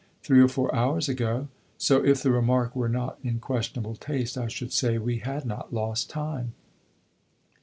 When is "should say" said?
4.47-4.97